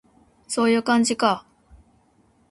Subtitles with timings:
[0.47, 1.45] そういう感じか